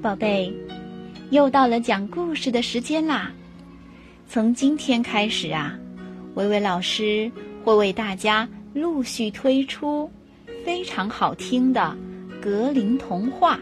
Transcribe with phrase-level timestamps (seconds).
[0.00, 0.52] 宝贝，
[1.30, 3.32] 又到了讲故事的时间啦！
[4.28, 5.76] 从今天开始啊，
[6.34, 7.30] 维维老师
[7.64, 10.08] 会为大家陆续推出
[10.64, 11.96] 非常好听的
[12.40, 13.58] 格林童话。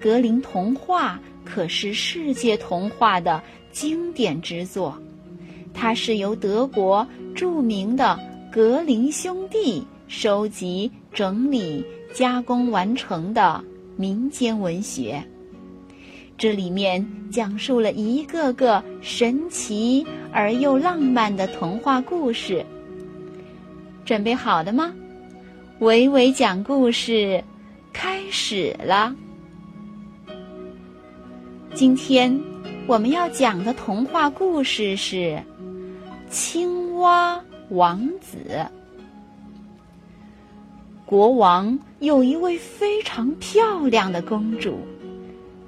[0.00, 4.98] 格林童话可是世界童话的经典之作，
[5.74, 8.18] 它是由德国著名的
[8.50, 11.84] 格林兄弟收集、整理、
[12.14, 13.62] 加工完成的。
[14.00, 15.22] 民间文学，
[16.38, 22.64] 这里面讲述了一个个神奇而又浪漫的童话故事。
[24.06, 24.94] 准备好了吗？
[25.80, 27.44] 伟伟讲故事
[27.92, 29.14] 开始了。
[31.74, 32.40] 今天
[32.86, 35.16] 我们要讲的童话故事是
[36.30, 37.38] 《青蛙
[37.68, 38.38] 王子》。
[41.04, 44.78] 国王有一位非常漂亮的公主，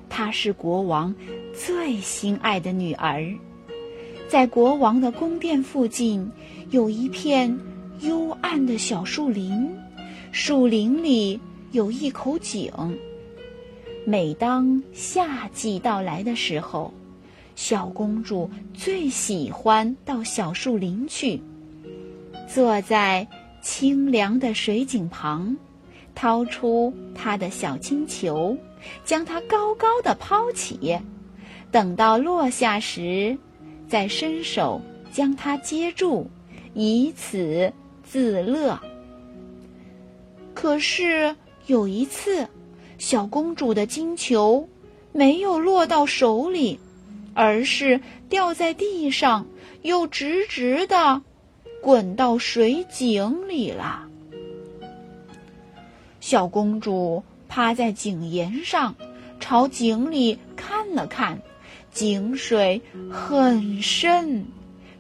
[0.09, 1.15] 她是国王
[1.53, 3.23] 最心爱的女儿。
[4.29, 6.27] 在国王的宫殿附近
[6.71, 7.55] 有一片
[8.01, 9.71] 幽暗的小树林，
[10.31, 11.39] 树林里
[11.73, 12.73] 有一口井。
[14.07, 16.95] 每当夏季到来的时候，
[17.57, 21.39] 小公主最喜欢到小树林去，
[22.49, 23.29] 坐在。
[23.65, 25.57] 清凉的水井旁，
[26.15, 28.57] 掏出他的小金球，
[29.05, 30.99] 将它高高的抛起，
[31.71, 33.37] 等到落下时，
[33.89, 34.81] 再伸手
[35.13, 36.27] 将它接住，
[36.75, 38.79] 以此自乐。
[40.55, 41.35] 可是
[41.67, 42.47] 有一次，
[42.99, 44.69] 小公主的金球
[45.13, 46.79] 没有落到手里，
[47.35, 49.47] 而是掉在地上，
[49.83, 51.23] 又直直的。
[51.81, 54.09] 滚到水井里了。
[56.23, 58.95] 小公主趴在井沿上，
[59.41, 61.43] 朝井里看了看，
[61.91, 64.47] 井水很深，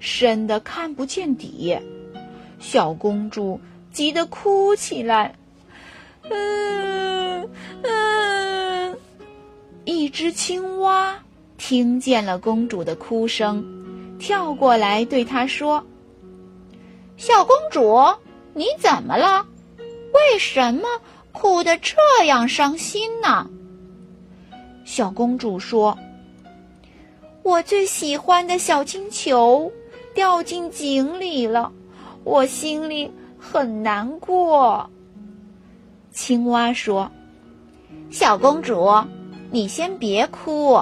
[0.01, 1.79] 深的看不见底。
[2.59, 3.61] 小公主
[3.93, 5.37] 急得哭起来，
[6.29, 7.49] 嗯
[7.85, 8.97] 嗯。
[9.85, 11.23] 一只青蛙
[11.57, 13.65] 听见了公主的哭声，
[14.19, 15.87] 跳过来对她说。
[17.17, 17.97] 小公主，
[18.55, 19.47] 你怎么了？
[20.13, 20.83] 为什么
[21.33, 21.97] 哭得这
[22.27, 23.49] 样伤心呢？
[24.85, 25.99] 小公主说
[27.43, 29.73] ：“我最喜欢的小金球
[30.15, 31.73] 掉进井里了，
[32.25, 34.91] 我心里很难过。”
[36.13, 37.11] 青蛙说
[38.11, 38.91] ：“小公主，
[39.51, 40.81] 你先别哭。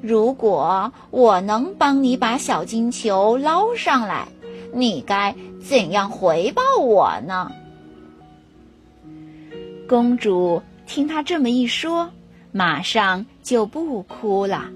[0.00, 4.28] 如果我能帮你把小金球捞上来，
[4.72, 7.52] 你该……”怎样回报我呢？
[9.90, 12.08] 公主听他这么一说，
[12.52, 14.70] 马上就不哭了。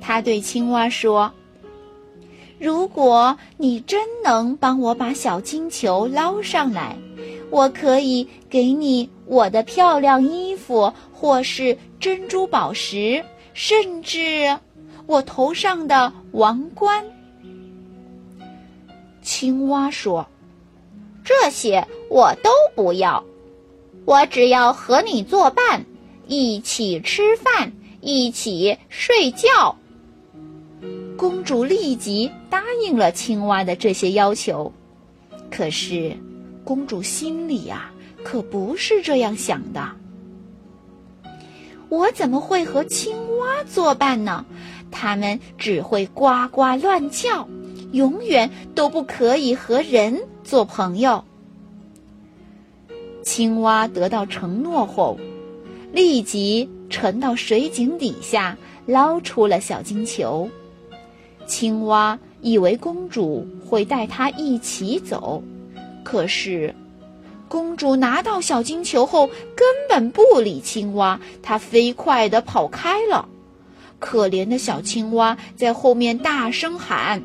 [0.00, 1.30] 她对青蛙说
[2.58, 6.96] ：“如果你真能帮我把小金球捞上来，
[7.50, 13.22] 我可以给你我的漂亮衣服，或是珍珠宝石，
[13.52, 14.58] 甚至
[15.04, 17.04] 我头上的王冠。”
[19.20, 20.26] 青蛙说
[21.22, 23.22] ：“这些我都不要，
[24.08, 25.84] 我只要和你作伴，
[26.26, 27.70] 一起吃饭，
[28.00, 29.76] 一起睡觉。”
[31.18, 34.72] 公主立即答应了青蛙的这些要求。
[35.50, 36.16] 可是，
[36.64, 37.90] 公主心里呀，
[38.24, 39.86] 可不是这样想的。
[41.90, 44.42] 我怎么会和青蛙作伴呢？
[44.90, 47.46] 它们只会呱呱乱叫。
[47.92, 51.22] 永远都不可以和人做朋友。
[53.28, 55.18] 青蛙得到承诺后，
[55.92, 58.56] 立即沉到水井底下，
[58.86, 60.48] 捞出了小金球。
[61.46, 65.42] 青蛙以为公主会带它一起走，
[66.02, 66.74] 可是，
[67.48, 73.28] 公主拿到小金球后根本不理青蛙，它飞快地跑开了。
[73.98, 77.22] 可怜的小青蛙在后面大声喊。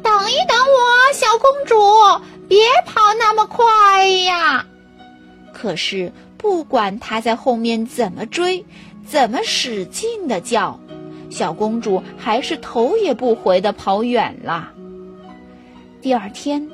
[0.00, 1.74] 等一等我，小公主，
[2.46, 4.64] 别跑那么快呀！
[5.56, 8.66] 可是不管他在后面怎么追，
[9.06, 10.78] 怎么使劲的叫，
[11.30, 14.70] 小公主还是头也不回的跑远了。
[16.02, 16.68] 第二天，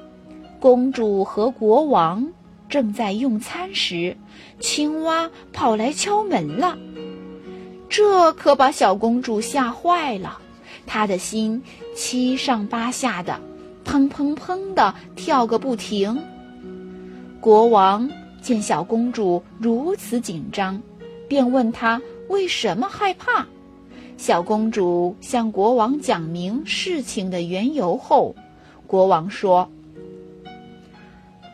[0.58, 2.32] 公主和国王
[2.68, 4.16] 正在用餐时，
[4.58, 6.76] 青蛙跑来敲门了，
[7.88, 10.40] 这可把小公主吓坏了。
[10.88, 11.62] 她的心
[11.94, 13.40] 七上八下的，
[13.84, 16.20] 砰砰砰的跳个不停。
[17.40, 18.10] 国王
[18.42, 20.82] 见小公主如此紧张，
[21.28, 23.46] 便问她为什么害怕。
[24.18, 28.34] 小公主向国王讲明事情的缘由后，
[28.86, 29.68] 国王说：“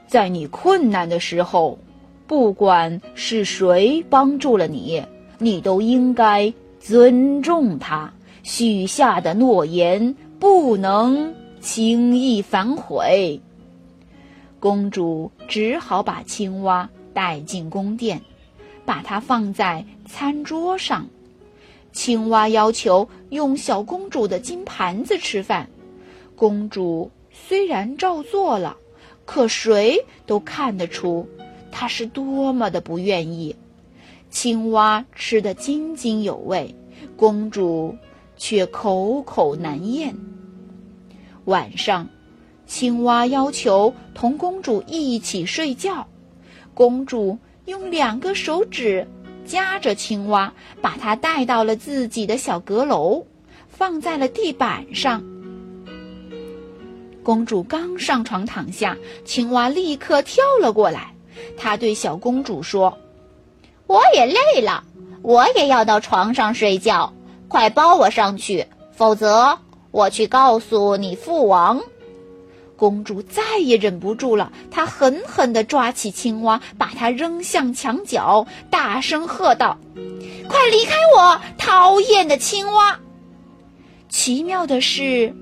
[0.08, 1.78] 在你困难的时候，
[2.26, 5.02] 不管是谁帮助了你，
[5.38, 8.12] 你都应该尊重他
[8.42, 13.40] 许下的诺言，不能轻易反悔。”
[14.60, 18.20] 公主只好把青蛙带进宫殿，
[18.84, 21.06] 把它放在餐桌上。
[21.92, 25.68] 青蛙要求用小公主的金盘子吃饭，
[26.36, 28.76] 公主虽然照做了，
[29.24, 31.28] 可谁都看得出
[31.70, 33.54] 她是多么的不愿意。
[34.30, 36.74] 青蛙吃得津津有味，
[37.16, 37.96] 公主
[38.36, 40.14] 却口口难咽。
[41.44, 42.08] 晚上。
[42.68, 46.06] 青蛙要求同公主一起睡觉，
[46.74, 49.08] 公主用两个手指
[49.46, 53.24] 夹着青蛙，把它带到了自己的小阁楼，
[53.68, 55.24] 放在了地板上。
[57.22, 61.14] 公主刚上床躺下，青蛙立刻跳了过来。
[61.56, 62.98] 他对小公主说
[63.88, 64.84] ：“我也累了，
[65.22, 67.14] 我也要到床上睡觉，
[67.48, 69.58] 快抱我上去，否则
[69.90, 71.80] 我去告诉你父王。”
[72.78, 79.76] 公主再也忍不住了，她狠狠地抓起青蛙，把它扔向墙角，大声喝道
[80.48, 83.00] ：“快离开我，讨厌的青蛙！”
[84.08, 85.34] 奇妙的是，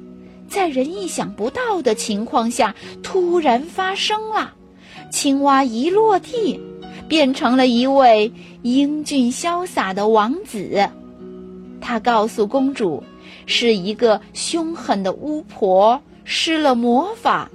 [0.48, 4.54] 在人意想不到的情况下，突然发生了。
[5.10, 6.58] 青蛙一落地，
[7.06, 10.88] 变成了一位英俊潇洒的王子。
[11.80, 13.04] 他告诉公主，
[13.44, 16.00] 是一个凶狠的巫婆。
[16.28, 17.48] 施了魔法，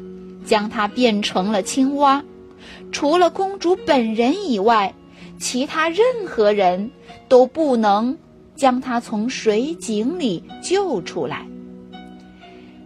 [0.45, 2.23] 将它变成了青蛙。
[2.89, 4.95] 除了公主本人以外，
[5.37, 6.89] 其他任何人
[7.27, 8.17] 都不能
[8.55, 11.45] 将她从水井里救出来。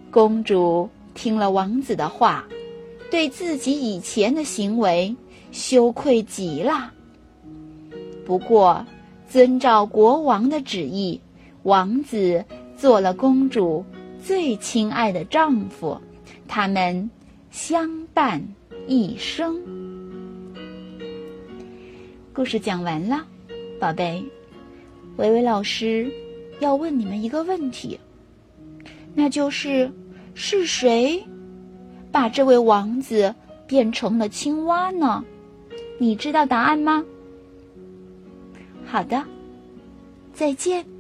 [0.10, 2.46] 公主听了王子的话，
[3.12, 5.16] 对自己以前的行为
[5.52, 6.92] 羞愧极了。
[8.26, 8.84] 不过，
[9.30, 11.22] 遵照国王的旨意，
[11.62, 12.44] 王子
[12.76, 13.86] 做了公主。
[14.26, 16.02] 最亲爱的丈夫，
[16.48, 17.12] 他们
[17.52, 18.44] 相伴
[18.88, 19.62] 一生。
[22.34, 23.24] 故事讲完了，
[23.80, 24.26] 宝贝，
[25.18, 26.12] 维维老师
[26.60, 28.00] 要问你们一个问题，
[29.14, 29.92] 那就是
[30.34, 31.24] 是谁
[32.12, 33.36] 把这位王子
[33.68, 35.24] 变成了青蛙呢？
[36.00, 37.06] 你知道答案吗？
[38.88, 39.24] 好的，
[40.34, 40.95] 再见。